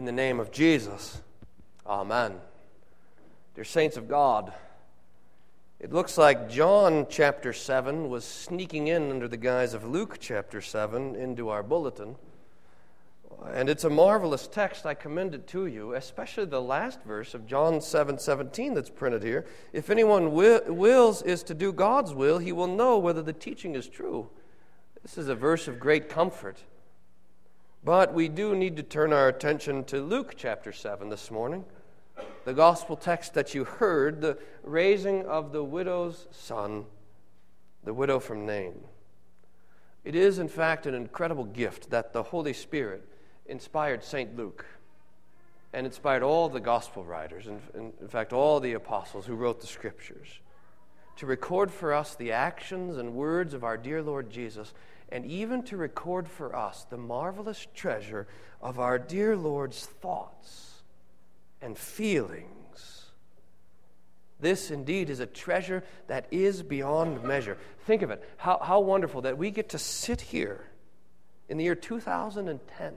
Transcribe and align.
In 0.00 0.06
the 0.06 0.12
name 0.12 0.40
of 0.40 0.50
Jesus, 0.50 1.20
Amen. 1.86 2.36
Dear 3.54 3.64
saints 3.64 3.98
of 3.98 4.08
God, 4.08 4.50
it 5.78 5.92
looks 5.92 6.16
like 6.16 6.48
John 6.48 7.06
chapter 7.10 7.52
7 7.52 8.08
was 8.08 8.24
sneaking 8.24 8.86
in 8.86 9.10
under 9.10 9.28
the 9.28 9.36
guise 9.36 9.74
of 9.74 9.84
Luke 9.84 10.16
chapter 10.18 10.62
7 10.62 11.14
into 11.16 11.50
our 11.50 11.62
bulletin. 11.62 12.16
And 13.52 13.68
it's 13.68 13.84
a 13.84 13.90
marvelous 13.90 14.46
text. 14.46 14.86
I 14.86 14.94
commend 14.94 15.34
it 15.34 15.46
to 15.48 15.66
you, 15.66 15.92
especially 15.92 16.46
the 16.46 16.62
last 16.62 17.02
verse 17.02 17.34
of 17.34 17.46
John 17.46 17.82
7 17.82 18.18
17 18.18 18.72
that's 18.72 18.88
printed 18.88 19.22
here. 19.22 19.44
If 19.74 19.90
anyone 19.90 20.32
will, 20.32 20.62
wills 20.66 21.20
is 21.20 21.42
to 21.42 21.52
do 21.52 21.74
God's 21.74 22.14
will, 22.14 22.38
he 22.38 22.52
will 22.52 22.74
know 22.74 22.96
whether 22.96 23.20
the 23.20 23.34
teaching 23.34 23.74
is 23.74 23.86
true. 23.86 24.30
This 25.02 25.18
is 25.18 25.28
a 25.28 25.34
verse 25.34 25.68
of 25.68 25.78
great 25.78 26.08
comfort. 26.08 26.64
But 27.82 28.12
we 28.12 28.28
do 28.28 28.54
need 28.54 28.76
to 28.76 28.82
turn 28.82 29.10
our 29.10 29.28
attention 29.28 29.84
to 29.84 30.02
Luke 30.02 30.34
chapter 30.36 30.70
7 30.70 31.08
this 31.08 31.30
morning. 31.30 31.64
The 32.44 32.52
gospel 32.52 32.94
text 32.94 33.32
that 33.32 33.54
you 33.54 33.64
heard, 33.64 34.20
the 34.20 34.36
raising 34.62 35.24
of 35.24 35.52
the 35.52 35.64
widow's 35.64 36.28
son, 36.30 36.84
the 37.82 37.94
widow 37.94 38.18
from 38.18 38.44
Nain. 38.44 38.84
It 40.04 40.14
is, 40.14 40.38
in 40.38 40.48
fact, 40.48 40.84
an 40.84 40.94
incredible 40.94 41.44
gift 41.44 41.88
that 41.88 42.12
the 42.12 42.22
Holy 42.22 42.52
Spirit 42.52 43.08
inspired 43.46 44.04
St. 44.04 44.36
Luke 44.36 44.66
and 45.72 45.86
inspired 45.86 46.22
all 46.22 46.50
the 46.50 46.60
gospel 46.60 47.02
writers, 47.02 47.46
and 47.46 47.62
in, 47.74 47.92
in 47.98 48.08
fact, 48.08 48.34
all 48.34 48.60
the 48.60 48.74
apostles 48.74 49.24
who 49.24 49.34
wrote 49.34 49.62
the 49.62 49.66
scriptures, 49.66 50.40
to 51.16 51.24
record 51.24 51.70
for 51.70 51.94
us 51.94 52.14
the 52.14 52.32
actions 52.32 52.98
and 52.98 53.14
words 53.14 53.54
of 53.54 53.64
our 53.64 53.78
dear 53.78 54.02
Lord 54.02 54.28
Jesus, 54.30 54.74
and 55.10 55.26
even 55.26 55.62
to 55.64 55.76
record 55.76 56.28
for 56.28 56.54
us 56.54 56.86
the 56.88 56.96
marvelous 56.96 57.66
treasure 57.74 58.26
of 58.62 58.78
our 58.78 58.98
dear 58.98 59.36
Lord's 59.36 59.86
thoughts 59.86 60.82
and 61.60 61.76
feelings. 61.76 63.06
This 64.40 64.70
indeed 64.70 65.10
is 65.10 65.20
a 65.20 65.26
treasure 65.26 65.84
that 66.06 66.26
is 66.30 66.62
beyond 66.62 67.22
measure. 67.22 67.58
Think 67.86 68.02
of 68.02 68.10
it. 68.10 68.26
How, 68.38 68.58
how 68.62 68.80
wonderful 68.80 69.22
that 69.22 69.36
we 69.36 69.50
get 69.50 69.70
to 69.70 69.78
sit 69.78 70.20
here 70.20 70.64
in 71.48 71.58
the 71.58 71.64
year 71.64 71.74
2010 71.74 72.94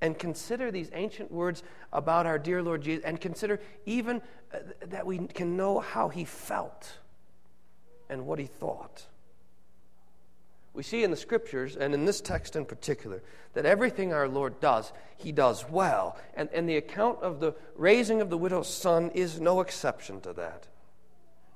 and 0.00 0.18
consider 0.18 0.70
these 0.70 0.90
ancient 0.92 1.32
words 1.32 1.62
about 1.92 2.26
our 2.26 2.38
dear 2.38 2.62
Lord 2.62 2.82
Jesus 2.82 3.04
and 3.04 3.18
consider 3.18 3.60
even 3.86 4.20
uh, 4.52 4.58
that 4.88 5.06
we 5.06 5.18
can 5.18 5.56
know 5.56 5.78
how 5.78 6.08
he 6.08 6.24
felt 6.24 6.98
and 8.10 8.26
what 8.26 8.38
he 8.38 8.46
thought. 8.46 9.06
We 10.74 10.82
see 10.82 11.04
in 11.04 11.12
the 11.12 11.16
scriptures, 11.16 11.76
and 11.76 11.94
in 11.94 12.04
this 12.04 12.20
text 12.20 12.56
in 12.56 12.64
particular, 12.64 13.22
that 13.52 13.64
everything 13.64 14.12
our 14.12 14.28
Lord 14.28 14.58
does, 14.58 14.92
he 15.16 15.30
does 15.30 15.64
well. 15.70 16.18
And, 16.34 16.48
and 16.52 16.68
the 16.68 16.76
account 16.76 17.22
of 17.22 17.38
the 17.38 17.54
raising 17.76 18.20
of 18.20 18.28
the 18.28 18.36
widow's 18.36 18.72
son 18.72 19.10
is 19.14 19.40
no 19.40 19.60
exception 19.60 20.20
to 20.22 20.32
that. 20.32 20.66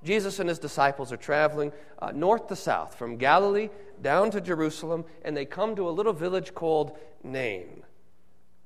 Jesus 0.04 0.38
and 0.38 0.48
his 0.48 0.60
disciples 0.60 1.12
are 1.12 1.16
traveling 1.16 1.72
uh, 1.98 2.12
north 2.12 2.46
to 2.46 2.56
south, 2.56 2.94
from 2.94 3.16
Galilee 3.16 3.70
down 4.00 4.30
to 4.30 4.40
Jerusalem, 4.40 5.04
and 5.24 5.36
they 5.36 5.44
come 5.44 5.74
to 5.74 5.88
a 5.88 5.90
little 5.90 6.12
village 6.12 6.54
called 6.54 6.96
Nain. 7.24 7.82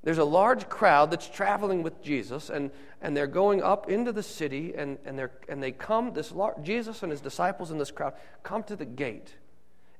There's 0.05 0.19
a 0.19 0.25
large 0.25 0.69
crowd 0.69 1.11
that's 1.11 1.29
traveling 1.29 1.83
with 1.83 2.03
Jesus, 2.03 2.51
and, 2.51 2.71
and 3.01 3.17
they're 3.17 3.27
going 3.27 3.63
up 3.63 3.89
into 3.89 4.13
the 4.13 4.23
city, 4.23 4.75
and, 4.77 4.99
and, 5.07 5.19
they're, 5.19 5.31
and 5.49 5.63
they 5.63 5.73
come, 5.73 6.13
this 6.13 6.35
Jesus 6.63 7.03
and 7.03 7.11
his 7.11 7.23
disciples 7.23 7.71
in 7.71 7.79
this 7.79 7.91
crowd 7.91 8.13
come 8.43 8.63
to 8.65 8.77
the 8.77 8.85
gate. 8.85 9.33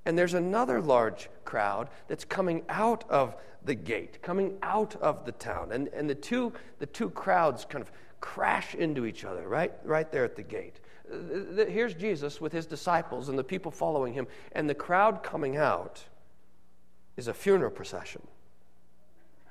And 0.05 0.19
there's 0.19 0.35
another 0.35 0.81
large 0.81 1.29
crowd 1.45 1.89
that's 2.09 2.25
coming 2.25 2.63
out 2.69 3.09
of 3.09 3.37
the 3.65 3.75
gate, 3.75 4.21
coming 4.23 4.59
out 4.63 4.97
of 4.97 5.25
the 5.25 5.33
town. 5.33 5.71
And, 5.73 5.89
and 5.89 6.11
the, 6.11 6.15
two, 6.15 6.53
the 6.79 6.87
two 6.87 7.11
crowds 7.11 7.65
kind 7.65 7.83
of 7.83 7.93
crash 8.21 8.75
into 8.75 9.07
each 9.07 9.25
other 9.25 9.47
right, 9.49 9.73
right 9.85 10.11
there 10.11 10.25
at 10.25 10.37
the 10.37 10.43
gate. 10.43 10.81
Uh, 11.13 11.67
here's 11.67 11.95
Jesus 11.95 12.41
with 12.41 12.53
his 12.53 12.67
disciples 12.67 13.29
and 13.29 13.39
the 13.39 13.45
people 13.45 13.71
following 13.71 14.15
him, 14.15 14.27
and 14.53 14.69
the 14.69 14.75
crowd 14.75 15.23
coming 15.23 15.57
out 15.57 16.05
is 17.17 17.29
a 17.29 17.35
funeral 17.35 17.71
procession. 17.71 18.23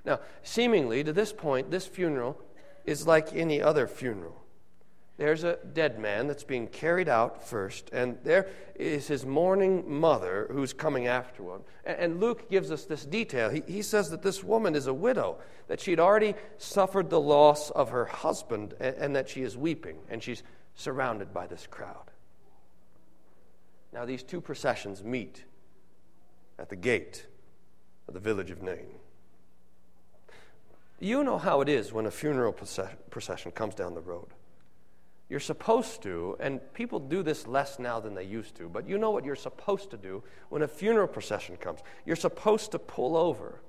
Now, 0.03 0.19
seemingly 0.41 1.03
to 1.03 1.13
this 1.13 1.31
point, 1.31 1.69
this 1.69 1.85
funeral 1.85 2.41
is 2.85 3.05
like 3.05 3.35
any 3.35 3.61
other 3.61 3.87
funeral 3.87 4.41
there's 5.21 5.43
a 5.43 5.59
dead 5.73 5.99
man 5.99 6.25
that's 6.25 6.43
being 6.43 6.65
carried 6.65 7.07
out 7.07 7.47
first, 7.47 7.91
and 7.93 8.17
there 8.23 8.47
is 8.73 9.07
his 9.07 9.23
mourning 9.23 9.87
mother 9.87 10.47
who's 10.51 10.73
coming 10.73 11.05
after 11.05 11.43
him. 11.43 11.61
And 11.85 12.19
Luke 12.19 12.49
gives 12.49 12.71
us 12.71 12.85
this 12.85 13.05
detail. 13.05 13.51
He, 13.51 13.83
says 13.83 14.09
that 14.09 14.23
this 14.23 14.43
woman 14.43 14.73
is 14.73 14.87
a 14.87 14.93
widow, 14.95 15.37
that 15.67 15.79
she'd 15.79 15.99
already 15.99 16.33
suffered 16.57 17.11
the 17.11 17.19
loss 17.19 17.69
of 17.69 17.89
her 17.89 18.05
husband, 18.05 18.73
and, 18.79 18.95
and 18.95 19.15
that 19.15 19.29
she 19.29 19.43
is 19.43 19.55
weeping, 19.55 19.99
and 20.09 20.23
she's 20.23 20.41
surrounded 20.73 21.31
by 21.31 21.45
this 21.45 21.67
crowd. 21.67 22.09
Now, 23.93 24.05
these 24.05 24.23
two 24.23 24.41
processions 24.41 25.03
meet 25.03 25.43
at 26.57 26.69
the 26.69 26.75
gate 26.75 27.27
of 28.07 28.15
the 28.15 28.19
village 28.19 28.49
of 28.49 28.63
Nain. 28.63 28.87
You 30.99 31.23
know 31.23 31.37
how 31.37 31.61
it 31.61 31.69
is 31.69 31.93
when 31.93 32.07
a 32.07 32.11
funeral 32.11 32.53
procession 33.11 33.51
comes 33.51 33.75
down 33.75 33.93
the 33.93 34.01
road. 34.01 34.29
You're 35.31 35.39
supposed 35.39 36.01
to, 36.01 36.35
and 36.41 36.59
people 36.73 36.99
do 36.99 37.23
this 37.23 37.47
less 37.47 37.79
now 37.79 38.01
than 38.01 38.13
they 38.13 38.25
used 38.25 38.55
to, 38.55 38.67
but 38.67 38.85
you 38.85 38.97
know 38.97 39.11
what 39.11 39.23
you're 39.23 39.37
supposed 39.37 39.89
to 39.91 39.97
do 39.97 40.21
when 40.49 40.61
a 40.61 40.67
funeral 40.67 41.07
procession 41.07 41.55
comes. 41.55 41.79
You're 42.05 42.17
supposed 42.17 42.71
to 42.71 42.79
pull 42.79 43.15
over. 43.15 43.61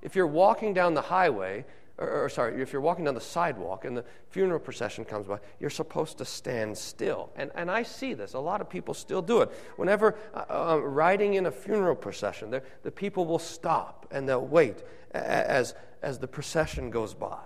If 0.00 0.14
you're 0.14 0.28
walking 0.28 0.74
down 0.74 0.94
the 0.94 1.02
highway, 1.02 1.64
or, 1.98 2.26
or, 2.26 2.28
sorry, 2.28 2.62
if 2.62 2.72
you're 2.72 2.80
walking 2.80 3.04
down 3.04 3.16
the 3.16 3.20
sidewalk 3.20 3.84
and 3.84 3.96
the 3.96 4.04
funeral 4.30 4.60
procession 4.60 5.04
comes 5.04 5.26
by, 5.26 5.40
you're 5.58 5.70
supposed 5.70 6.18
to 6.18 6.24
stand 6.24 6.78
still. 6.78 7.30
And, 7.34 7.50
and 7.56 7.68
I 7.68 7.82
see 7.82 8.14
this. 8.14 8.34
A 8.34 8.38
lot 8.38 8.60
of 8.60 8.70
people 8.70 8.94
still 8.94 9.22
do 9.22 9.40
it. 9.40 9.50
Whenever 9.74 10.16
uh, 10.34 10.44
uh, 10.48 10.80
riding 10.80 11.34
in 11.34 11.46
a 11.46 11.50
funeral 11.50 11.96
procession, 11.96 12.48
the, 12.48 12.92
people 12.92 13.26
will 13.26 13.40
stop 13.40 14.06
and 14.12 14.28
they'll 14.28 14.46
wait 14.46 14.84
as, 15.10 15.74
as 16.00 16.20
the 16.20 16.28
procession 16.28 16.90
goes 16.90 17.12
by. 17.12 17.42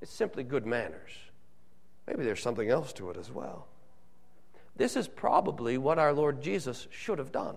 It's 0.00 0.10
simply 0.10 0.42
good 0.42 0.64
manners. 0.64 1.10
Maybe 2.06 2.24
there's 2.24 2.42
something 2.42 2.68
else 2.68 2.92
to 2.94 3.10
it 3.10 3.16
as 3.16 3.30
well. 3.30 3.66
This 4.76 4.96
is 4.96 5.08
probably 5.08 5.78
what 5.78 5.98
our 5.98 6.12
Lord 6.12 6.42
Jesus 6.42 6.88
should 6.90 7.18
have 7.18 7.32
done, 7.32 7.56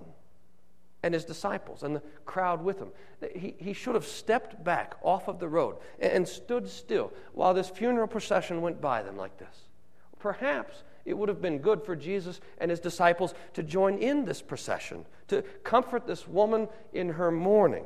and 1.03 1.13
his 1.13 1.25
disciples, 1.25 1.83
and 1.83 1.95
the 1.95 2.03
crowd 2.25 2.63
with 2.63 2.79
him. 2.79 2.89
He, 3.35 3.55
he 3.57 3.73
should 3.73 3.95
have 3.95 4.05
stepped 4.05 4.63
back 4.63 4.95
off 5.01 5.27
of 5.27 5.39
the 5.39 5.47
road 5.47 5.77
and, 5.99 6.11
and 6.11 6.27
stood 6.27 6.69
still 6.69 7.11
while 7.33 7.53
this 7.53 7.69
funeral 7.69 8.07
procession 8.07 8.61
went 8.61 8.79
by 8.79 9.01
them 9.01 9.17
like 9.17 9.37
this. 9.37 9.67
Perhaps 10.19 10.83
it 11.05 11.17
would 11.17 11.29
have 11.29 11.41
been 11.41 11.59
good 11.59 11.83
for 11.83 11.95
Jesus 11.95 12.39
and 12.59 12.69
his 12.69 12.79
disciples 12.79 13.33
to 13.53 13.63
join 13.63 13.97
in 13.97 14.25
this 14.25 14.41
procession, 14.41 15.05
to 15.27 15.41
comfort 15.63 16.05
this 16.05 16.27
woman 16.27 16.67
in 16.93 17.09
her 17.09 17.31
mourning. 17.31 17.85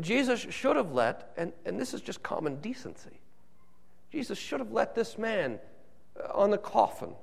Jesus 0.00 0.46
should 0.50 0.76
have 0.76 0.92
let, 0.92 1.32
and, 1.36 1.52
and 1.64 1.80
this 1.80 1.94
is 1.94 2.00
just 2.00 2.22
common 2.22 2.60
decency, 2.60 3.20
Jesus 4.14 4.38
should 4.38 4.60
have 4.60 4.70
let 4.70 4.94
this 4.94 5.18
man 5.18 5.58
uh, 6.16 6.32
on 6.32 6.50
the 6.50 6.58
coffin 6.58 7.16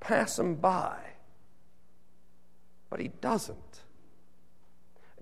pass 0.00 0.38
him 0.38 0.54
by. 0.54 0.96
But 2.88 2.98
he 2.98 3.08
doesn't. 3.08 3.82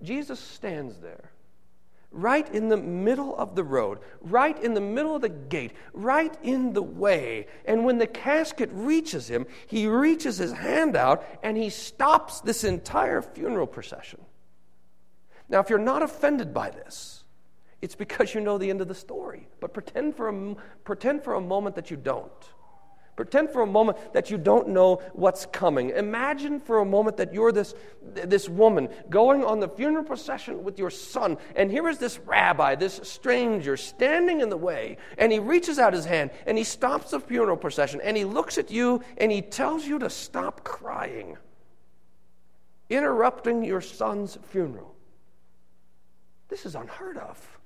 Jesus 0.01 0.39
stands 0.39 0.97
there, 0.99 1.31
right 2.09 2.49
in 2.55 2.69
the 2.69 2.77
middle 2.77 3.35
of 3.35 3.53
the 3.53 3.65
road, 3.65 3.99
right 4.21 4.57
in 4.63 4.73
the 4.73 4.79
middle 4.79 5.13
of 5.13 5.21
the 5.21 5.27
gate, 5.27 5.73
right 5.91 6.33
in 6.41 6.71
the 6.71 6.81
way. 6.81 7.47
And 7.65 7.83
when 7.83 7.97
the 7.97 8.07
casket 8.07 8.69
reaches 8.71 9.29
him, 9.29 9.45
he 9.67 9.87
reaches 9.87 10.37
his 10.37 10.53
hand 10.53 10.95
out 10.95 11.25
and 11.43 11.57
he 11.57 11.69
stops 11.69 12.39
this 12.39 12.63
entire 12.63 13.21
funeral 13.21 13.67
procession. 13.67 14.21
Now, 15.49 15.59
if 15.59 15.69
you're 15.69 15.79
not 15.79 16.01
offended 16.01 16.53
by 16.53 16.69
this, 16.69 17.18
it's 17.81 17.95
because 17.95 18.33
you 18.33 18.41
know 18.41 18.57
the 18.57 18.69
end 18.69 18.81
of 18.81 18.87
the 18.87 18.95
story. 18.95 19.47
But 19.59 19.73
pretend 19.73 20.15
for 20.15 20.29
a, 20.29 20.55
pretend 20.83 21.23
for 21.23 21.35
a 21.35 21.41
moment 21.41 21.75
that 21.75 21.89
you 21.89 21.97
don't. 21.97 22.31
Pretend 23.19 23.49
for 23.49 23.63
a 23.63 23.67
moment 23.67 24.13
that 24.13 24.29
you 24.29 24.37
don't 24.37 24.69
know 24.69 25.01
what's 25.11 25.45
coming. 25.47 25.89
Imagine 25.89 26.57
for 26.57 26.79
a 26.79 26.85
moment 26.85 27.17
that 27.17 27.33
you're 27.33 27.51
this, 27.51 27.75
this 28.01 28.47
woman 28.47 28.87
going 29.09 29.43
on 29.43 29.59
the 29.59 29.67
funeral 29.67 30.05
procession 30.05 30.63
with 30.63 30.79
your 30.79 30.89
son, 30.89 31.37
and 31.57 31.69
here 31.69 31.89
is 31.89 31.97
this 31.97 32.17
rabbi, 32.19 32.75
this 32.75 33.01
stranger, 33.03 33.75
standing 33.75 34.39
in 34.39 34.47
the 34.47 34.55
way, 34.55 34.95
and 35.17 35.33
he 35.33 35.39
reaches 35.39 35.79
out 35.79 35.91
his 35.91 36.05
hand 36.05 36.31
and 36.47 36.57
he 36.57 36.63
stops 36.63 37.11
the 37.11 37.19
funeral 37.19 37.57
procession 37.57 37.99
and 38.01 38.15
he 38.15 38.23
looks 38.23 38.57
at 38.57 38.71
you 38.71 39.01
and 39.17 39.33
he 39.33 39.41
tells 39.41 39.85
you 39.85 39.99
to 39.99 40.09
stop 40.09 40.63
crying, 40.63 41.37
interrupting 42.89 43.65
your 43.65 43.81
son's 43.81 44.37
funeral. 44.43 44.95
This 46.47 46.65
is 46.65 46.73
unheard 46.73 47.17
of. 47.17 47.58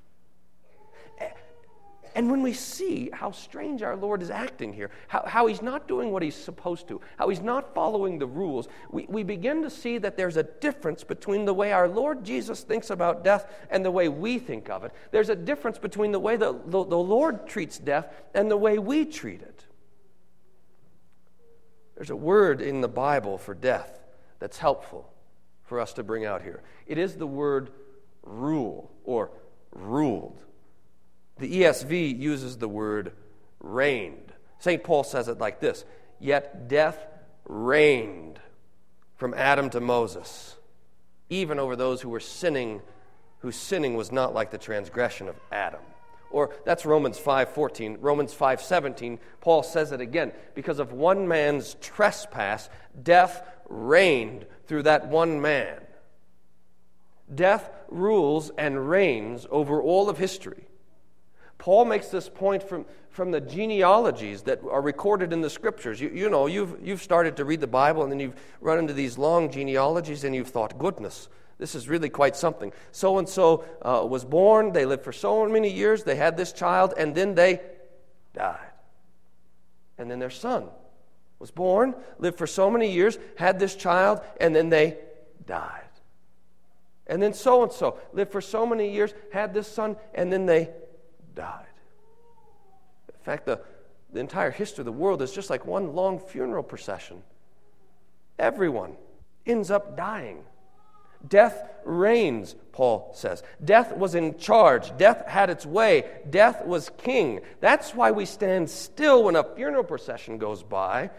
And 2.15 2.30
when 2.30 2.44
we 2.44 2.54
see 2.54 3.10
how 3.12 3.31
strange 3.31 3.81
our 3.81 3.95
Lord 3.95 4.21
is 4.21 4.30
acting 4.30 4.71
here, 4.74 4.92
how, 5.07 5.24
how 5.25 5.48
he's 5.48 5.62
not 5.62 5.88
doing 5.88 6.12
what 6.12 6.21
he's 6.21 6.36
supposed 6.36 6.88
to, 6.89 7.01
how 7.18 7.30
he's 7.30 7.42
not 7.42 7.74
following 7.74 8.19
the 8.19 8.27
rules, 8.27 8.68
we, 8.92 9.06
we 9.10 9.24
begin 9.24 9.63
to 9.63 9.69
see 9.69 9.98
that 9.98 10.15
there's 10.15 10.38
a 10.38 10.44
difference 10.44 11.04
between 11.04 11.45
the 11.45 11.54
way 11.54 11.71
our 11.71 11.88
Lord 11.88 12.24
Jesus 12.24 12.62
thinks 12.62 12.92
about 12.92 13.24
death 13.24 13.51
and 13.71 13.83
the 13.83 13.92
way 13.92 14.10
we 14.10 14.38
think 14.38 14.69
of 14.69 14.83
it. 14.83 14.94
There's 15.12 15.30
a 15.30 15.36
difference 15.36 15.80
between 15.80 16.12
the 16.12 16.19
way 16.19 16.38
the, 16.38 16.54
the, 16.54 16.83
the 16.83 16.98
Lord 16.98 17.48
treats 17.48 17.80
death 17.80 18.13
and 18.36 18.50
the 18.50 18.57
way 18.57 18.77
we 18.77 19.06
treat 19.06 19.42
it. 19.42 19.66
There's 21.95 22.12
a 22.12 22.16
word 22.16 22.62
in 22.62 22.81
the 22.81 22.88
Bible 22.88 23.38
for 23.38 23.54
death 23.54 24.00
that's 24.39 24.57
helpful 24.57 25.12
for 25.63 25.80
us 25.80 25.94
to 25.94 26.04
bring 26.04 26.25
out 26.25 26.42
here. 26.42 26.62
It 26.86 26.98
is 26.98 27.16
the 27.16 27.27
word 27.27 27.71
rule 28.24 28.92
or 29.04 29.31
ruled. 29.71 30.44
The 31.38 31.62
ESV 31.62 32.19
uses 32.19 32.57
the 32.57 32.68
word 32.68 33.13
reigned. 33.59 34.33
St. 34.59 34.83
Paul 34.83 35.03
says 35.03 35.27
it 35.27 35.39
like 35.39 35.59
this 35.59 35.85
Yet 36.19 36.68
death 36.68 37.07
reigned 37.45 38.39
from 39.15 39.33
Adam 39.33 39.69
to 39.71 39.80
Moses, 39.80 40.56
even 41.30 41.59
over 41.59 41.75
those 41.75 42.01
who 42.01 42.09
were 42.09 42.19
sinning, 42.19 42.81
whose 43.39 43.56
sinning 43.56 43.95
was 43.95 44.12
not 44.12 44.33
like 44.33 44.51
the 44.51 44.57
transgression 44.57 45.27
of 45.27 45.35
Adam. 45.51 45.81
Or 46.30 46.50
that's 46.65 46.85
Romans 46.85 47.19
5:14. 47.19 47.97
Romans 48.01 48.33
5:17, 48.33 49.19
Paul 49.39 49.63
says 49.63 49.91
it 49.91 50.01
again, 50.01 50.33
because 50.56 50.80
of 50.80 50.91
one 50.91 51.27
man's 51.27 51.75
trespass, 51.75 52.69
death 53.01 53.47
reigned 53.69 54.45
through 54.65 54.83
that 54.83 55.07
one 55.07 55.41
man. 55.41 55.80
Death 57.33 57.69
rules 57.88 58.51
and 58.57 58.89
reigns 58.89 59.47
over 59.50 59.81
all 59.81 60.09
of 60.09 60.18
history. 60.18 60.68
Paul 61.63 61.86
makes 61.86 62.10
this 62.10 62.27
point 62.27 62.62
from, 62.62 62.86
from 63.10 63.31
the 63.31 63.39
genealogies 63.39 64.42
that 64.42 64.60
are 64.69 64.81
recorded 64.81 65.31
in 65.31 65.39
the 65.39 65.50
scriptures. 65.50 66.01
You, 66.01 66.10
you 66.10 66.30
know, 66.30 66.45
you've, 66.45 66.75
you've 66.83 67.01
started 67.01 67.38
to 67.38 67.45
read 67.45 67.62
the 67.62 67.68
Bible 67.68 68.04
and 68.04 68.12
then 68.12 68.19
you've 68.19 68.36
run 68.60 68.80
into 68.80 68.92
these 68.92 69.18
long 69.18 69.50
genealogies 69.50 70.25
and 70.25 70.36
you've 70.36 70.50
thought, 70.50 70.77
goodness, 70.77 71.30
this 71.60 71.74
is 71.74 71.88
really 71.88 72.10
quite 72.10 72.36
something. 72.36 72.74
So 72.92 73.18
and 73.18 73.30
so 73.30 73.63
was 73.81 74.25
born, 74.25 74.74
they 74.74 74.86
lived 74.86 75.06
for 75.06 75.13
so 75.13 75.48
many 75.48 75.71
years, 75.71 76.04
they 76.04 76.18
had 76.18 76.36
this 76.36 76.51
child, 76.51 76.95
and 76.98 77.15
then 77.15 77.33
they 77.33 77.62
died. 78.33 78.59
And 79.98 80.12
then 80.12 80.19
their 80.19 80.30
son 80.30 80.66
was 81.39 81.50
born, 81.50 81.95
lived 82.19 82.38
for 82.38 82.45
so 82.45 82.69
many 82.69 82.92
years, 82.92 83.18
had 83.38 83.57
this 83.57 83.77
child, 83.77 84.19
and 84.42 84.54
then 84.54 84.68
they 84.68 84.98
died. 85.45 85.80
And 87.07 87.21
then 87.21 87.33
so 87.33 87.63
and 87.63 87.71
so 87.71 88.00
lived 88.12 88.33
for 88.33 88.42
so 88.42 88.66
many 88.66 88.92
years, 88.92 89.13
had 89.31 89.54
this 89.54 89.69
son, 89.69 89.95
and 90.13 90.30
then 90.30 90.45
they 90.45 90.69
died. 91.35 91.65
In 93.07 93.24
fact, 93.24 93.45
the, 93.45 93.62
the 94.12 94.19
entire 94.19 94.51
history 94.51 94.81
of 94.81 94.85
the 94.85 94.91
world 94.91 95.21
is 95.21 95.31
just 95.31 95.50
like 95.50 95.65
one 95.65 95.95
long 95.95 96.19
funeral 96.19 96.63
procession. 96.63 97.24
Everyone 98.38 98.95
ends 99.45 99.71
up 99.71 99.95
dying. 99.95 100.44
Death 101.27 101.69
reigns, 101.85 102.56
Paul 102.74 103.12
says. 103.15 103.44
Death 103.63 103.95
was 103.95 104.13
in 104.13 104.38
charge. 104.38 104.95
Death 104.97 105.25
had 105.25 105.50
its 105.50 105.65
way. 105.65 106.06
Death 106.30 106.65
was 106.65 106.91
king. 106.97 107.39
That's 107.62 107.95
why 107.95 108.12
we 108.12 108.25
stand 108.25 108.69
still 108.69 109.24
when 109.24 109.35
a 109.35 109.44
funeral 109.56 109.85
procession 109.85 110.38
goes 110.38 110.63
by. 110.63 111.12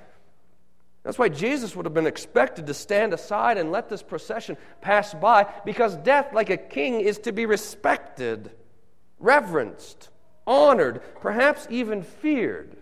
That's 1.05 1.19
why 1.19 1.29
Jesus 1.29 1.77
would 1.77 1.85
have 1.85 1.95
been 1.95 2.07
expected 2.07 2.67
to 2.67 2.75
stand 2.75 3.13
aside 3.13 3.59
and 3.59 3.71
let 3.71 3.89
this 3.89 4.03
procession 4.03 4.57
pass 4.81 5.13
by, 5.13 5.47
because 5.65 5.97
death, 5.97 6.33
like 6.33 6.49
a 6.49 6.57
king, 6.57 7.01
is 7.01 7.19
to 7.21 7.33
be 7.33 7.45
respected, 7.45 8.51
reverenced, 9.25 10.11
honored, 10.47 11.01
perhaps 11.21 11.67
even 11.71 12.03
feared. 12.03 12.77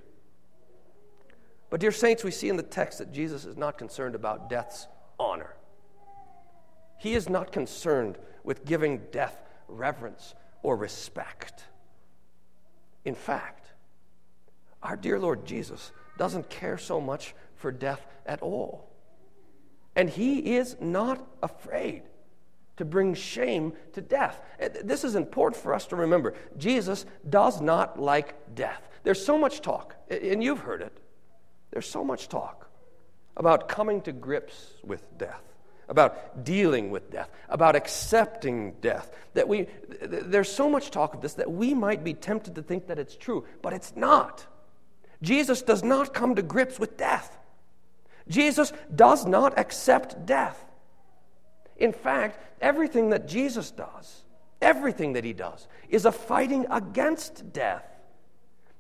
But, 1.70 1.80
dear 1.80 1.92
saints, 1.92 2.24
we 2.24 2.30
see 2.30 2.48
in 2.48 2.56
the 2.56 2.62
text 2.62 2.98
that 2.98 3.12
Jesus 3.12 3.44
is 3.44 3.56
not 3.56 3.78
concerned 3.78 4.14
about 4.14 4.50
death's 4.50 4.88
honor. 5.18 5.54
He 6.98 7.14
is 7.14 7.28
not 7.28 7.52
concerned 7.52 8.18
with 8.44 8.64
giving 8.64 9.00
death 9.10 9.40
reverence 9.68 10.34
or 10.62 10.76
respect. 10.76 11.64
In 13.04 13.14
fact, 13.14 13.72
our 14.82 14.96
dear 14.96 15.18
Lord 15.18 15.46
Jesus 15.46 15.92
doesn't 16.18 16.50
care 16.50 16.76
so 16.76 17.00
much 17.00 17.34
for 17.54 17.72
death 17.72 18.04
at 18.26 18.42
all. 18.42 18.90
And 19.96 20.10
he 20.10 20.56
is 20.56 20.76
not 20.80 21.26
afraid 21.42 22.02
to 22.82 22.86
bring 22.86 23.14
shame 23.14 23.72
to 23.92 24.00
death. 24.00 24.40
Uh, 24.60 24.68
this 24.82 25.04
is 25.04 25.14
important 25.14 25.62
for 25.62 25.72
us 25.72 25.86
to 25.86 25.94
remember. 25.94 26.34
Jesus 26.58 27.06
does 27.30 27.60
not 27.60 27.96
like 27.96 28.56
death. 28.56 28.88
There's 29.04 29.24
so 29.24 29.38
much 29.38 29.60
talk, 29.60 29.94
and 30.10 30.42
you've 30.42 30.58
heard 30.58 30.82
it. 30.82 30.98
There's 31.70 31.88
so 31.88 32.02
much 32.02 32.28
talk 32.28 32.68
about 33.36 33.68
coming 33.68 34.00
to 34.02 34.12
grips 34.12 34.74
with 34.82 35.02
death 35.16 35.42
about 35.88 36.44
dealing 36.44 36.90
with 36.90 37.10
death, 37.10 37.28
about 37.50 37.76
accepting 37.76 38.72
death. 38.80 39.10
That 39.34 39.46
we, 39.46 39.66
there's 40.00 40.50
so 40.50 40.70
much 40.70 40.90
talk 40.90 41.12
of 41.12 41.20
this 41.20 41.34
that 41.34 41.50
we 41.50 41.74
might 41.74 42.02
be 42.02 42.14
tempted 42.14 42.54
to 42.54 42.62
think 42.62 42.86
that 42.86 42.98
it's 42.98 43.14
true, 43.14 43.44
but 43.60 43.74
it's 43.74 43.94
not. 43.94 44.46
Jesus 45.20 45.60
does 45.60 45.84
not 45.84 46.14
come 46.14 46.36
to 46.36 46.42
grips 46.42 46.80
with 46.80 46.96
death. 46.96 47.36
Jesus 48.26 48.72
does 48.94 49.26
not 49.26 49.58
accept 49.58 50.24
death. 50.24 50.64
In 51.76 51.92
fact, 51.92 52.38
everything 52.60 53.10
that 53.10 53.28
Jesus 53.28 53.70
does, 53.70 54.22
everything 54.60 55.14
that 55.14 55.24
he 55.24 55.32
does, 55.32 55.66
is 55.88 56.04
a 56.04 56.12
fighting 56.12 56.66
against 56.70 57.52
death. 57.52 57.84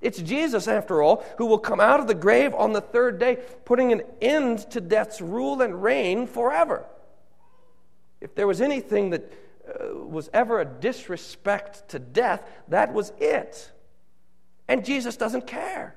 It's 0.00 0.20
Jesus, 0.20 0.66
after 0.66 1.00
all, 1.00 1.24
who 1.38 1.46
will 1.46 1.58
come 1.58 1.80
out 1.80 2.00
of 2.00 2.08
the 2.08 2.14
grave 2.14 2.54
on 2.54 2.72
the 2.72 2.80
third 2.80 3.18
day, 3.18 3.38
putting 3.64 3.92
an 3.92 4.02
end 4.20 4.70
to 4.72 4.80
death's 4.80 5.20
rule 5.20 5.62
and 5.62 5.82
reign 5.82 6.26
forever. 6.26 6.84
If 8.20 8.34
there 8.34 8.46
was 8.46 8.60
anything 8.60 9.10
that 9.10 9.32
uh, 9.68 9.94
was 9.94 10.28
ever 10.32 10.60
a 10.60 10.64
disrespect 10.64 11.88
to 11.90 11.98
death, 12.00 12.42
that 12.68 12.92
was 12.92 13.12
it. 13.20 13.70
And 14.66 14.84
Jesus 14.84 15.16
doesn't 15.16 15.46
care. 15.46 15.96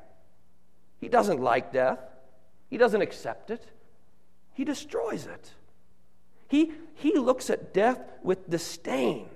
He 0.99 1.09
doesn't 1.09 1.41
like 1.41 1.71
death, 1.71 1.99
He 2.69 2.77
doesn't 2.77 3.01
accept 3.01 3.51
it, 3.51 3.65
He 4.53 4.65
destroys 4.65 5.25
it. 5.25 5.51
He, 6.55 6.71
he 6.93 7.19
looks 7.19 7.49
at 7.49 7.73
death 7.73 7.99
with 8.23 8.49
disdain. 8.49 9.27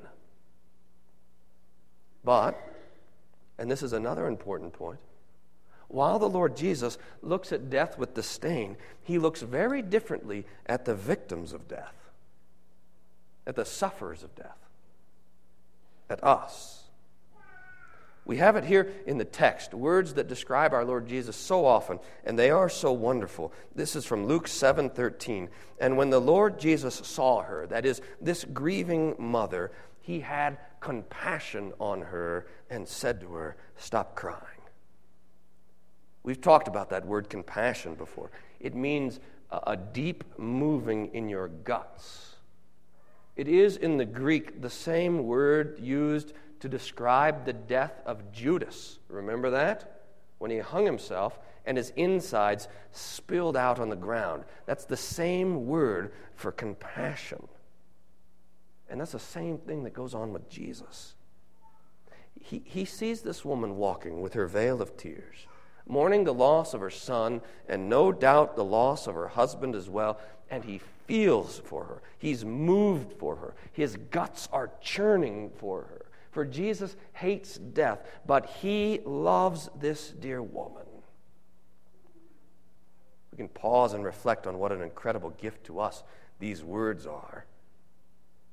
But, 2.23 2.57
and 3.57 3.69
this 3.69 3.83
is 3.83 3.91
another 3.91 4.25
important 4.25 4.71
point, 4.71 4.99
while 5.89 6.17
the 6.17 6.29
Lord 6.29 6.55
Jesus 6.55 6.97
looks 7.21 7.51
at 7.51 7.69
death 7.69 7.97
with 7.97 8.13
disdain, 8.13 8.77
he 9.03 9.19
looks 9.19 9.41
very 9.41 9.81
differently 9.81 10.45
at 10.65 10.85
the 10.85 10.95
victims 10.95 11.51
of 11.51 11.67
death, 11.67 11.95
at 13.45 13.57
the 13.57 13.65
sufferers 13.65 14.23
of 14.23 14.33
death, 14.35 14.57
at 16.09 16.23
us. 16.23 16.78
We 18.29 18.37
have 18.37 18.55
it 18.55 18.63
here 18.63 18.93
in 19.07 19.17
the 19.17 19.25
text, 19.25 19.73
words 19.73 20.13
that 20.13 20.27
describe 20.27 20.71
our 20.71 20.85
Lord 20.85 21.07
Jesus 21.07 21.35
so 21.35 21.65
often, 21.65 21.99
and 22.23 22.37
they 22.37 22.51
are 22.51 22.69
so 22.69 22.91
wonderful. 22.91 23.51
This 23.73 23.95
is 23.95 24.05
from 24.05 24.27
Luke 24.27 24.47
7:13. 24.47 25.49
And 25.79 25.97
when 25.97 26.11
the 26.11 26.21
Lord 26.21 26.59
Jesus 26.59 26.93
saw 26.93 27.41
her, 27.41 27.65
that 27.65 27.87
is 27.87 28.03
this 28.21 28.45
grieving 28.45 29.15
mother, 29.17 29.71
he 29.99 30.19
had 30.19 30.59
compassion 30.79 31.73
on 31.79 32.01
her 32.03 32.45
and 32.69 32.87
said 32.87 33.19
to 33.21 33.33
her, 33.33 33.57
"Stop 33.77 34.15
crying." 34.15 34.61
We've 36.21 36.39
talked 36.39 36.67
about 36.67 36.91
that 36.91 37.07
word 37.07 37.31
compassion 37.31 37.95
before. 37.95 38.29
It 38.59 38.75
means 38.75 39.19
a 39.49 39.75
deep 39.75 40.23
moving 40.37 41.15
in 41.15 41.29
your 41.29 41.47
guts. 41.47 42.35
It 43.35 43.47
is 43.47 43.75
in 43.75 43.97
the 43.97 44.05
Greek 44.05 44.61
the 44.61 44.69
same 44.69 45.25
word 45.25 45.79
used 45.79 46.33
to 46.59 46.69
describe 46.69 47.45
the 47.45 47.53
death 47.53 48.01
of 48.05 48.31
Judas. 48.31 48.99
Remember 49.07 49.49
that? 49.51 50.01
When 50.37 50.51
he 50.51 50.59
hung 50.59 50.85
himself 50.85 51.39
and 51.65 51.77
his 51.77 51.91
insides 51.95 52.67
spilled 52.91 53.57
out 53.57 53.79
on 53.79 53.89
the 53.89 53.95
ground. 53.95 54.43
That's 54.65 54.85
the 54.85 54.97
same 54.97 55.67
word 55.67 56.11
for 56.35 56.51
compassion. 56.51 57.47
And 58.89 58.99
that's 58.99 59.11
the 59.11 59.19
same 59.19 59.59
thing 59.59 59.83
that 59.83 59.93
goes 59.93 60.15
on 60.15 60.33
with 60.33 60.49
Jesus. 60.49 61.13
He, 62.41 62.63
he 62.65 62.85
sees 62.85 63.21
this 63.21 63.45
woman 63.45 63.77
walking 63.77 64.21
with 64.21 64.33
her 64.33 64.47
veil 64.47 64.81
of 64.81 64.97
tears, 64.97 65.45
mourning 65.85 66.23
the 66.23 66.33
loss 66.33 66.73
of 66.73 66.81
her 66.81 66.89
son, 66.89 67.41
and 67.67 67.89
no 67.89 68.11
doubt 68.11 68.55
the 68.55 68.63
loss 68.63 69.05
of 69.05 69.13
her 69.13 69.27
husband 69.27 69.75
as 69.75 69.89
well, 69.89 70.19
and 70.49 70.63
he 70.63 70.81
feels 71.05 71.59
for 71.59 71.83
her. 71.83 72.01
He's 72.17 72.43
moved 72.45 73.13
for 73.13 73.35
her. 73.35 73.53
His 73.71 73.97
guts 74.09 74.49
are 74.51 74.71
churning 74.81 75.51
for 75.57 75.81
her. 75.81 76.05
For 76.31 76.45
Jesus 76.45 76.95
hates 77.13 77.57
death, 77.57 77.99
but 78.25 78.45
he 78.61 79.01
loves 79.05 79.69
this 79.79 80.09
dear 80.09 80.41
woman. 80.41 80.85
We 83.31 83.37
can 83.37 83.47
pause 83.47 83.93
and 83.93 84.03
reflect 84.03 84.47
on 84.47 84.59
what 84.59 84.71
an 84.71 84.81
incredible 84.81 85.31
gift 85.31 85.65
to 85.65 85.79
us 85.79 86.03
these 86.39 86.63
words 86.63 87.07
are. 87.07 87.45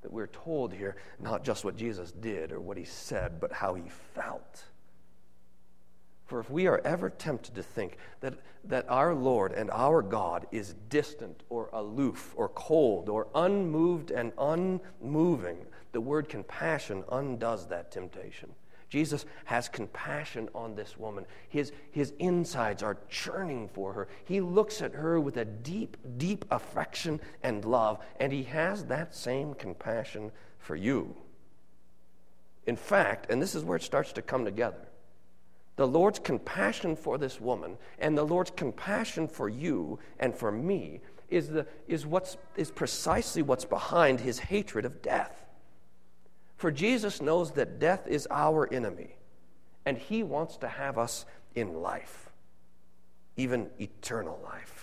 That 0.02 0.12
we're 0.12 0.28
told 0.28 0.72
here 0.72 0.96
not 1.18 1.44
just 1.44 1.64
what 1.64 1.76
Jesus 1.76 2.12
did 2.12 2.52
or 2.52 2.60
what 2.60 2.76
he 2.76 2.84
said, 2.84 3.40
but 3.40 3.52
how 3.52 3.74
he 3.74 3.88
felt. 4.14 4.64
For 6.26 6.40
if 6.40 6.50
we 6.50 6.66
are 6.66 6.80
ever 6.84 7.08
tempted 7.08 7.54
to 7.54 7.62
think 7.62 7.98
that, 8.20 8.34
that 8.64 8.86
our 8.88 9.14
Lord 9.14 9.52
and 9.52 9.70
our 9.70 10.02
God 10.02 10.46
is 10.50 10.74
distant 10.88 11.44
or 11.48 11.70
aloof 11.72 12.34
or 12.36 12.48
cold 12.48 13.08
or 13.08 13.28
unmoved 13.34 14.10
and 14.10 14.32
unmoving, 14.36 15.58
the 15.92 16.00
word 16.00 16.28
compassion 16.28 17.04
undoes 17.12 17.68
that 17.68 17.92
temptation. 17.92 18.50
Jesus 18.88 19.24
has 19.44 19.68
compassion 19.68 20.48
on 20.54 20.74
this 20.74 20.96
woman. 20.96 21.26
His, 21.48 21.72
his 21.92 22.12
insides 22.18 22.82
are 22.82 22.98
churning 23.08 23.68
for 23.68 23.92
her. 23.92 24.08
He 24.24 24.40
looks 24.40 24.82
at 24.82 24.94
her 24.94 25.20
with 25.20 25.36
a 25.36 25.44
deep, 25.44 25.96
deep 26.18 26.44
affection 26.50 27.20
and 27.42 27.64
love, 27.64 27.98
and 28.18 28.32
he 28.32 28.44
has 28.44 28.84
that 28.86 29.14
same 29.14 29.54
compassion 29.54 30.32
for 30.58 30.76
you. 30.76 31.16
In 32.66 32.76
fact, 32.76 33.30
and 33.30 33.40
this 33.40 33.54
is 33.54 33.62
where 33.62 33.76
it 33.76 33.82
starts 33.82 34.12
to 34.12 34.22
come 34.22 34.44
together 34.44 34.88
the 35.76 35.86
Lord's 35.86 36.18
compassion 36.18 36.96
for 36.96 37.18
this 37.18 37.40
woman 37.40 37.76
and 37.98 38.16
the 38.16 38.24
Lord's 38.24 38.50
compassion 38.50 39.28
for 39.28 39.48
you 39.48 39.98
and 40.18 40.34
for 40.34 40.50
me 40.50 41.00
is, 41.28 41.48
the, 41.48 41.66
is, 41.86 42.06
what's, 42.06 42.36
is 42.56 42.70
precisely 42.70 43.42
what's 43.42 43.64
behind 43.64 44.20
his 44.20 44.38
hatred 44.38 44.84
of 44.84 45.02
death. 45.02 45.44
For 46.56 46.70
Jesus 46.70 47.20
knows 47.20 47.52
that 47.52 47.78
death 47.78 48.06
is 48.06 48.26
our 48.30 48.72
enemy, 48.72 49.16
and 49.84 49.98
he 49.98 50.22
wants 50.22 50.56
to 50.58 50.68
have 50.68 50.96
us 50.96 51.26
in 51.54 51.82
life, 51.82 52.30
even 53.36 53.68
eternal 53.78 54.40
life. 54.42 54.75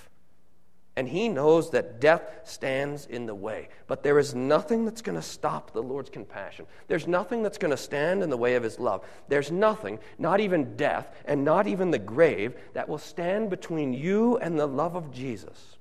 And 0.95 1.07
he 1.07 1.27
knows 1.27 1.71
that 1.71 1.99
death 1.99 2.21
stands 2.43 3.07
in 3.07 3.25
the 3.25 3.33
way. 3.33 3.69
But 3.87 4.03
there 4.03 4.19
is 4.19 4.35
nothing 4.35 4.85
that's 4.85 5.01
going 5.01 5.15
to 5.15 5.23
stop 5.23 5.71
the 5.71 5.81
Lord's 5.81 6.11
compassion. 6.11 6.67
There's 6.87 7.07
nothing 7.07 7.41
that's 7.41 7.57
going 7.57 7.71
to 7.71 7.77
stand 7.77 8.21
in 8.21 8.29
the 8.29 8.37
way 8.37 8.53
of 8.55 8.61
his 8.61 8.79
love. 8.79 9.03
There's 9.27 9.51
nothing, 9.51 9.97
not 10.19 10.39
even 10.39 10.75
death 10.77 11.07
and 11.25 11.43
not 11.43 11.65
even 11.65 11.89
the 11.89 11.97
grave, 11.97 12.53
that 12.73 12.87
will 12.87 12.99
stand 12.99 13.49
between 13.49 13.93
you 13.93 14.37
and 14.37 14.59
the 14.59 14.67
love 14.67 14.95
of 14.95 15.11
Jesus. 15.11 15.77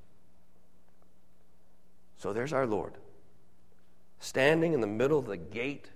So 2.16 2.33
there's 2.33 2.54
our 2.54 2.66
Lord, 2.66 2.95
standing 4.19 4.73
in 4.73 4.81
the 4.81 4.87
middle 4.87 5.19
of 5.19 5.26
the 5.26 5.37
gate 5.37 5.90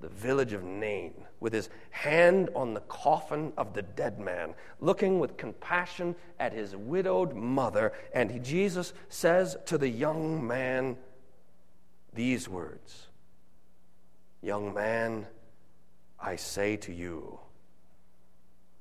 the 0.00 0.08
village 0.08 0.52
of 0.52 0.62
Nain, 0.62 1.14
with 1.40 1.52
his 1.52 1.68
hand 1.90 2.50
on 2.54 2.74
the 2.74 2.80
coffin 2.80 3.52
of 3.56 3.72
the 3.72 3.82
dead 3.82 4.18
man, 4.18 4.54
looking 4.80 5.18
with 5.18 5.36
compassion 5.36 6.14
at 6.38 6.52
his 6.52 6.76
widowed 6.76 7.34
mother. 7.34 7.92
And 8.14 8.44
Jesus 8.44 8.92
says 9.08 9.56
to 9.66 9.78
the 9.78 9.88
young 9.88 10.46
man 10.46 10.96
these 12.14 12.48
words 12.48 13.08
Young 14.42 14.72
man, 14.72 15.26
I 16.20 16.36
say 16.36 16.76
to 16.76 16.92
you, 16.92 17.38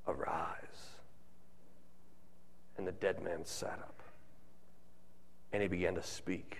arise. 0.08 0.60
And 2.78 2.86
the 2.86 2.92
dead 2.92 3.24
man 3.24 3.46
sat 3.46 3.80
up 3.80 4.04
and 5.52 5.62
he 5.62 5.68
began 5.68 5.96
to 5.96 6.04
speak. 6.04 6.58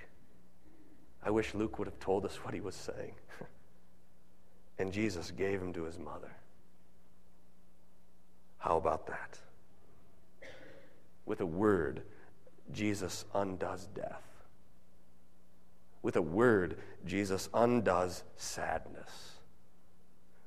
I 1.24 1.30
wish 1.30 1.54
Luke 1.54 1.78
would 1.78 1.88
have 1.88 2.00
told 2.00 2.26
us 2.26 2.38
what 2.44 2.54
he 2.54 2.62
was 2.62 2.76
saying. 2.76 3.14
and 4.78 4.92
Jesus 4.92 5.32
gave 5.32 5.62
him 5.62 5.74
to 5.74 5.84
his 5.84 5.98
mother. 5.98 6.32
How 8.58 8.78
about 8.78 9.08
that? 9.08 9.40
With 11.26 11.42
a 11.42 11.46
word, 11.46 12.02
Jesus 12.72 13.26
undoes 13.34 13.88
death. 13.94 14.24
With 16.02 16.16
a 16.16 16.22
word, 16.22 16.78
Jesus 17.06 17.50
undoes 17.54 18.24
sadness. 18.36 19.35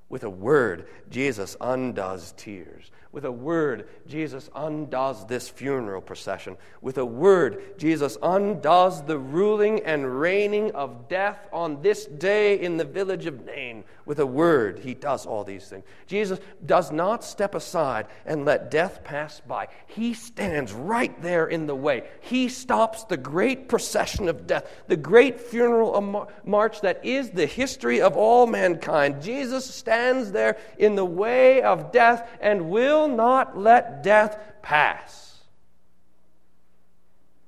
With 0.08 0.24
a 0.24 0.30
word, 0.30 0.86
Jesus 1.10 1.56
undoes 1.60 2.32
tears. 2.36 2.90
With 3.10 3.24
a 3.24 3.32
word, 3.32 3.88
Jesus 4.06 4.50
undoes 4.54 5.24
this 5.26 5.48
funeral 5.48 6.02
procession. 6.02 6.58
With 6.82 6.98
a 6.98 7.06
word, 7.06 7.78
Jesus 7.78 8.18
undoes 8.22 9.02
the 9.02 9.18
ruling 9.18 9.80
and 9.80 10.20
reigning 10.20 10.72
of 10.72 11.08
death 11.08 11.48
on 11.50 11.80
this 11.80 12.04
day 12.04 12.60
in 12.60 12.76
the 12.76 12.84
village 12.84 13.24
of 13.24 13.46
Nain. 13.46 13.84
With 14.04 14.18
a 14.18 14.26
word, 14.26 14.80
he 14.80 14.92
does 14.92 15.24
all 15.24 15.42
these 15.42 15.66
things. 15.68 15.84
Jesus 16.06 16.38
does 16.64 16.92
not 16.92 17.24
step 17.24 17.54
aside 17.54 18.06
and 18.26 18.44
let 18.44 18.70
death 18.70 19.02
pass 19.04 19.40
by. 19.40 19.68
He 19.86 20.12
stands 20.12 20.72
right 20.72 21.20
there 21.22 21.46
in 21.46 21.66
the 21.66 21.74
way. 21.74 22.04
He 22.20 22.50
stops 22.50 23.04
the 23.04 23.16
great 23.16 23.68
procession 23.68 24.28
of 24.28 24.46
death, 24.46 24.70
the 24.86 24.96
great 24.96 25.40
funeral 25.40 26.30
march 26.44 26.82
that 26.82 27.04
is 27.06 27.30
the 27.30 27.46
history 27.46 28.02
of 28.02 28.18
all 28.18 28.46
mankind. 28.46 29.22
Jesus 29.22 29.64
stands 29.98 30.30
there 30.30 30.56
in 30.78 30.94
the 30.94 31.04
way 31.04 31.60
of 31.60 31.90
death 31.90 32.28
and 32.40 32.70
will 32.70 33.08
not 33.08 33.58
let 33.58 34.02
death 34.02 34.38
pass. 34.62 35.38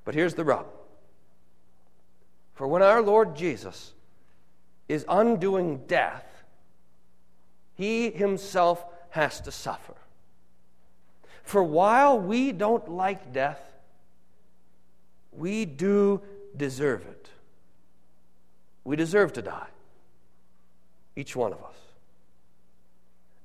But 0.05 0.15
here's 0.15 0.35
the 0.35 0.45
rub. 0.45 0.67
For 2.55 2.67
when 2.67 2.83
our 2.83 3.03
Lord 3.03 3.37
Jesus 3.37 3.93
is 4.89 5.05
undoing 5.09 5.83
death, 5.87 6.27
he 7.75 8.11
himself 8.11 8.85
has 9.11 9.41
to 9.43 9.53
suffer. 9.53 9.95
For 11.45 11.63
while 11.63 12.19
we 12.19 12.53
don't 12.53 12.89
like 12.89 13.33
death, 13.33 13.63
we 15.33 15.65
do 15.65 16.21
deserve 16.57 17.03
it. 17.03 17.29
We 18.83 18.97
deserve 18.97 19.35
to 19.35 19.43
die, 19.43 19.69
each 21.15 21.37
one 21.37 21.53
of 21.53 21.63
us. 21.63 21.90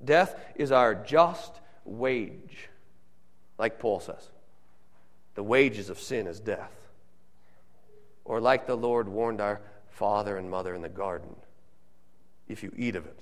Death 0.04 0.38
is 0.54 0.72
our 0.72 0.94
just 0.94 1.60
wage, 1.84 2.68
like 3.58 3.78
Paul 3.78 4.00
says. 4.00 4.30
The 5.34 5.42
wages 5.42 5.90
of 5.90 5.98
sin 5.98 6.26
is 6.26 6.40
death. 6.40 6.72
Or 8.24 8.40
like 8.40 8.66
the 8.66 8.76
Lord 8.76 9.08
warned 9.08 9.40
our 9.40 9.60
father 9.88 10.36
and 10.36 10.50
mother 10.50 10.74
in 10.74 10.82
the 10.82 10.88
garden 10.88 11.36
if 12.48 12.62
you 12.62 12.72
eat 12.76 12.96
of 12.96 13.06
it, 13.06 13.18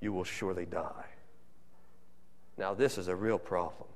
you 0.00 0.12
will 0.12 0.24
surely 0.24 0.66
die. 0.66 1.06
Now, 2.56 2.74
this 2.74 2.98
is 2.98 3.08
a 3.08 3.16
real 3.16 3.38
problem. 3.38 3.88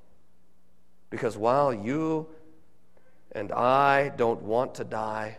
Because 1.11 1.37
while 1.37 1.73
you 1.73 2.29
and 3.33 3.53
I 3.53 4.11
don't 4.11 4.43
want 4.43 4.77
to 4.77 4.85
die, 4.85 5.39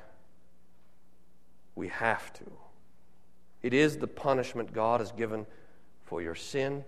we 1.75 1.87
have 1.89 2.31
to. 2.33 2.45
It 3.61 3.73
is 3.73 3.97
the 3.97 4.07
punishment 4.07 4.73
God 4.73 4.99
has 4.99 5.11
given 5.11 5.45
for 6.09 6.21
your 6.23 6.35
sin 6.35 6.83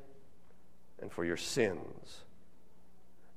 and 0.99 1.11
for 1.11 1.23
your 1.23 1.37
sins. 1.37 2.21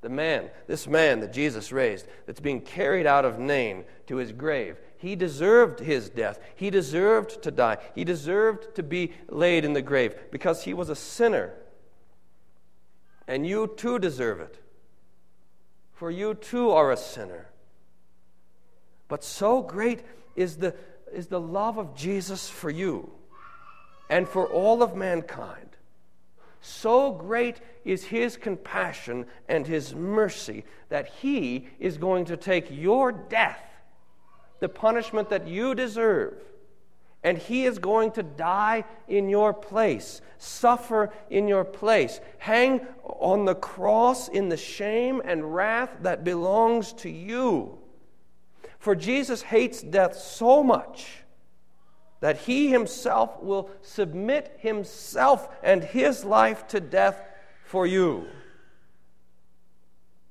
The 0.00 0.08
man, 0.08 0.50
this 0.66 0.86
man 0.86 1.20
that 1.20 1.32
Jesus 1.32 1.72
raised, 1.72 2.06
that's 2.26 2.40
being 2.40 2.62
carried 2.62 3.06
out 3.06 3.24
of 3.26 3.38
Nain 3.38 3.84
to 4.06 4.16
his 4.16 4.32
grave, 4.32 4.78
he 4.96 5.14
deserved 5.14 5.80
his 5.80 6.08
death. 6.08 6.40
He 6.56 6.70
deserved 6.70 7.42
to 7.42 7.50
die. 7.50 7.78
He 7.94 8.04
deserved 8.04 8.74
to 8.76 8.82
be 8.82 9.12
laid 9.28 9.64
in 9.64 9.74
the 9.74 9.82
grave 9.82 10.14
because 10.30 10.64
he 10.64 10.72
was 10.72 10.88
a 10.88 10.96
sinner. 10.96 11.52
And 13.28 13.46
you 13.46 13.72
too 13.76 13.98
deserve 13.98 14.40
it. 14.40 14.58
For 15.92 16.10
you 16.10 16.34
too 16.34 16.70
are 16.70 16.92
a 16.92 16.96
sinner. 16.96 17.48
But 19.08 19.22
so 19.22 19.62
great 19.62 20.02
is 20.34 20.56
the, 20.56 20.74
is 21.12 21.28
the 21.28 21.40
love 21.40 21.78
of 21.78 21.94
Jesus 21.94 22.48
for 22.48 22.70
you 22.70 23.10
and 24.08 24.28
for 24.28 24.46
all 24.46 24.82
of 24.82 24.94
mankind. 24.94 25.73
So 26.66 27.12
great 27.12 27.60
is 27.84 28.04
his 28.04 28.38
compassion 28.38 29.26
and 29.50 29.66
his 29.66 29.94
mercy 29.94 30.64
that 30.88 31.08
he 31.08 31.68
is 31.78 31.98
going 31.98 32.24
to 32.24 32.38
take 32.38 32.68
your 32.70 33.12
death 33.12 33.60
the 34.60 34.68
punishment 34.70 35.28
that 35.28 35.46
you 35.46 35.74
deserve. 35.74 36.42
And 37.22 37.36
he 37.36 37.66
is 37.66 37.78
going 37.78 38.12
to 38.12 38.22
die 38.22 38.84
in 39.08 39.28
your 39.28 39.52
place, 39.52 40.22
suffer 40.38 41.12
in 41.28 41.48
your 41.48 41.64
place, 41.64 42.18
hang 42.38 42.80
on 43.02 43.44
the 43.44 43.54
cross 43.54 44.28
in 44.28 44.48
the 44.48 44.56
shame 44.56 45.20
and 45.22 45.54
wrath 45.54 45.90
that 46.00 46.24
belongs 46.24 46.94
to 46.94 47.10
you. 47.10 47.78
For 48.78 48.94
Jesus 48.94 49.42
hates 49.42 49.82
death 49.82 50.16
so 50.16 50.62
much 50.62 51.23
that 52.24 52.38
he 52.38 52.70
himself 52.70 53.42
will 53.42 53.68
submit 53.82 54.56
himself 54.60 55.46
and 55.62 55.84
his 55.84 56.24
life 56.24 56.66
to 56.66 56.80
death 56.80 57.22
for 57.66 57.86
you. 57.86 58.26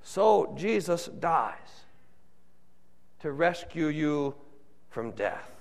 So 0.01 0.55
Jesus 0.57 1.05
dies 1.05 1.85
to 3.19 3.31
rescue 3.31 3.89
you 3.89 4.33
from 4.89 5.12
death. 5.12 5.51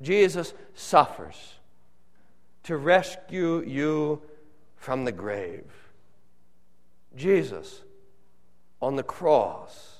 Jesus 0.00 0.54
suffers 0.72 1.56
to 2.62 2.78
rescue 2.78 3.60
you 3.60 4.22
from 4.78 5.04
the 5.04 5.12
grave. 5.12 5.70
Jesus 7.14 7.82
on 8.80 8.96
the 8.96 9.02
cross 9.02 9.98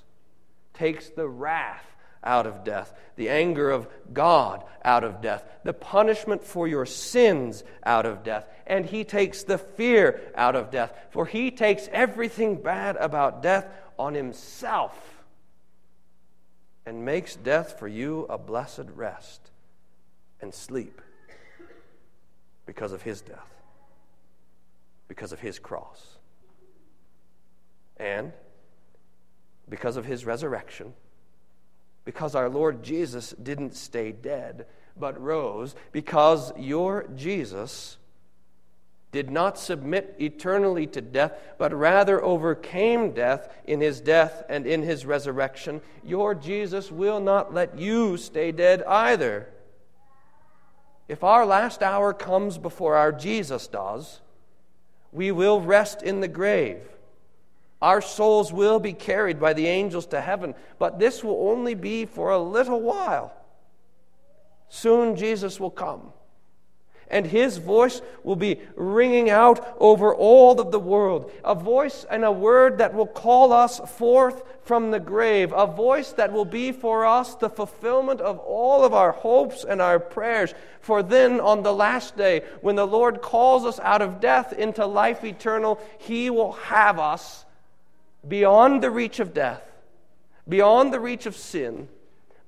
takes 0.73 1.11
the 1.11 1.29
wrath 1.29 1.95
out 2.23 2.47
of 2.47 2.65
death, 2.65 2.93
the 3.17 3.29
anger 3.29 3.71
of 3.71 3.89
God 4.13 4.65
out 4.85 5.05
of 5.05 5.21
death, 5.21 5.45
the 5.65 5.73
punishment 5.73 6.45
for 6.45 6.67
your 6.67 6.87
sins 6.87 7.65
out 7.85 8.07
of 8.07 8.23
death, 8.23 8.47
and 8.67 8.87
He 8.87 9.05
takes 9.05 9.43
the 9.43 9.59
fear 9.59 10.21
out 10.35 10.57
of 10.57 10.71
death, 10.71 10.93
for 11.11 11.27
He 11.27 11.51
takes 11.51 11.89
everything 11.93 12.57
bad 12.57 12.97
about 12.97 13.43
death 13.43 13.67
on 13.99 14.15
Himself 14.15 15.25
and 16.87 17.05
makes 17.05 17.37
death 17.37 17.79
for 17.79 17.89
you 17.89 18.27
a 18.31 18.39
blessed 18.39 18.87
rest 18.95 19.51
and 20.41 20.55
sleep 20.55 21.03
because 22.67 22.93
of 22.93 23.03
His 23.03 23.21
death, 23.21 23.55
because 25.07 25.33
of 25.33 25.41
His 25.41 25.59
cross, 25.59 26.19
and 27.97 28.33
because 29.69 29.97
of 29.97 30.05
His 30.05 30.25
resurrection 30.25 30.95
because 32.09 32.35
our 32.35 32.49
Lord 32.49 32.83
Jesus 32.83 33.35
didn't 33.43 33.77
stay 33.77 34.13
dead, 34.13 34.65
but 34.99 35.21
rose, 35.21 35.75
because 35.93 36.55
your 36.57 37.07
Jesus 37.15 37.99
did 39.13 39.31
not 39.31 39.59
submit 39.59 40.17
eternally 40.19 40.87
to 40.87 41.03
death, 41.03 41.35
but 41.59 41.71
rather 41.75 42.25
overcame 42.25 43.13
death 43.13 43.55
in 43.67 43.83
his 43.83 44.01
death 44.01 44.43
and 44.49 44.67
in 44.67 44.83
his 44.83 45.05
resurrection, 45.05 45.83
your 46.03 46.35
Jesus 46.35 46.91
will 46.91 47.21
not 47.21 47.53
let 47.53 47.79
you 47.79 48.17
stay 48.17 48.53
dead 48.53 48.83
either. 48.85 49.51
If 51.09 51.23
our 51.23 51.45
last 51.45 51.83
hour 51.83 52.15
comes 52.15 52.57
before 52.57 52.97
our 52.97 53.13
Jesus 53.13 53.67
does, 53.67 54.23
we 55.13 55.31
will 55.31 55.61
rest 55.61 56.03
in 56.03 56.23
the 56.23 56.29
grave. 56.29 56.81
Our 57.81 58.01
souls 58.01 58.53
will 58.53 58.81
be 58.81 58.93
carried 58.93 59.39
by 59.39 59.53
the 59.53 59.67
angels 59.67 60.07
to 60.07 60.21
heaven, 60.21 60.55
but 60.79 60.99
this 60.99 61.23
will 61.23 61.49
only 61.49 61.75
be 61.75 62.07
for 62.07 62.31
a 62.31 62.39
little 62.39 62.81
while. 62.81 63.33
Soon 64.69 65.15
Jesus 65.15 65.61
will 65.61 65.71
come, 65.71 66.13
and 67.09 67.25
his 67.25 67.57
voice 67.57 68.03
will 68.25 68.37
be 68.37 68.61
ringing 68.75 69.31
out 69.31 69.77
over 69.79 70.13
all 70.13 70.61
of 70.61 70.73
the 70.73 70.79
world 70.81 71.31
a 71.45 71.55
voice 71.55 72.05
and 72.11 72.25
a 72.25 72.33
word 72.33 72.79
that 72.79 72.93
will 72.93 73.07
call 73.07 73.53
us 73.53 73.79
forth 73.97 74.43
from 74.63 74.91
the 74.91 75.01
grave, 75.01 75.53
a 75.57 75.67
voice 75.67 76.13
that 76.13 76.33
will 76.33 76.45
be 76.45 76.73
for 76.73 77.07
us 77.07 77.37
the 77.37 77.49
fulfillment 77.49 78.21
of 78.21 78.39
all 78.41 78.85
of 78.85 78.93
our 78.93 79.13
hopes 79.13 79.65
and 79.65 79.81
our 79.81 80.01
prayers. 80.01 80.53
For 80.81 81.03
then, 81.03 81.41
on 81.41 81.63
the 81.63 81.73
last 81.73 82.17
day, 82.17 82.43
when 82.61 82.75
the 82.75 82.87
Lord 82.87 83.23
calls 83.23 83.65
us 83.65 83.79
out 83.81 84.03
of 84.03 84.21
death 84.21 84.53
into 84.53 84.85
life 84.85 85.25
eternal, 85.25 85.81
he 85.97 86.29
will 86.29 86.53
have 86.53 86.99
us 86.99 87.47
beyond 88.27 88.83
the 88.83 88.91
reach 88.91 89.21
of 89.21 89.33
death, 89.35 89.63
beyond 90.49 90.93
the 90.93 91.01
reach 91.01 91.27
of 91.27 91.37
sin, 91.37 91.89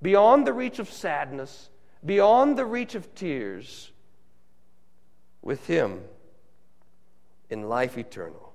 beyond 0.03 0.47
the 0.47 0.53
reach 0.53 0.79
of 0.79 0.91
sadness, 0.91 1.71
beyond 2.05 2.57
the 2.57 2.65
reach 2.65 2.95
of 2.95 3.15
tears, 3.15 3.93
with 5.43 5.67
Him 5.67 6.01
in 7.49 7.69
life 7.69 7.97
eternal. 7.99 8.53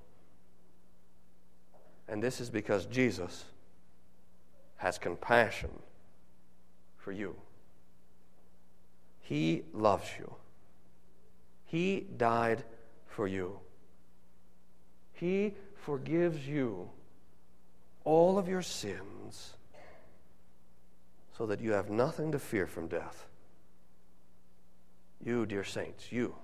And 2.07 2.21
this 2.21 2.39
is 2.39 2.49
because 2.49 2.85
Jesus 2.85 3.45
has 4.77 4.97
compassion 4.97 5.71
for 6.97 7.11
you. 7.11 7.35
He 9.21 9.63
loves 9.73 10.07
you. 10.19 10.35
He 11.65 12.05
died 12.17 12.63
for 13.07 13.27
you. 13.27 13.59
He 15.13 15.53
forgives 15.75 16.47
you 16.47 16.89
all 18.05 18.37
of 18.37 18.47
your 18.47 18.61
sins 18.61 19.53
so 21.37 21.45
that 21.47 21.59
you 21.59 21.73
have 21.73 21.89
nothing 21.89 22.31
to 22.31 22.39
fear 22.39 22.65
from 22.65 22.87
death. 22.87 23.27
You, 25.23 25.45
dear 25.45 25.63
saints, 25.63 26.11
you 26.11 26.35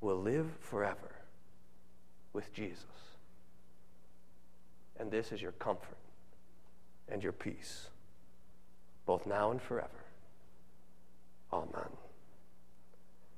will 0.00 0.20
live 0.20 0.50
forever 0.60 1.14
with 2.32 2.52
Jesus. 2.52 2.84
And 4.98 5.10
this 5.10 5.30
is 5.30 5.40
your 5.40 5.52
comfort 5.52 5.98
and 7.08 7.22
your 7.22 7.32
peace, 7.32 7.88
both 9.04 9.26
now 9.26 9.50
and 9.50 9.60
forever. 9.60 9.90
Amen. 11.52 11.90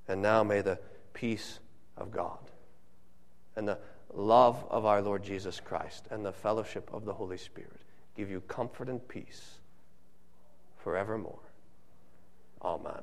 And 0.06 0.22
now 0.22 0.42
may 0.42 0.62
the 0.62 0.78
peace 1.12 1.58
of 1.96 2.10
God 2.10 2.38
and 3.56 3.68
the 3.68 3.78
love 4.14 4.64
of 4.70 4.84
our 4.84 5.02
Lord 5.02 5.22
Jesus 5.22 5.60
Christ 5.60 6.06
and 6.10 6.24
the 6.24 6.32
fellowship 6.32 6.88
of 6.92 7.04
the 7.04 7.12
Holy 7.12 7.38
Spirit 7.38 7.80
give 8.16 8.30
you 8.30 8.40
comfort 8.42 8.88
and 8.88 9.06
peace 9.06 9.58
forevermore. 10.78 11.38
Amen. 12.62 13.02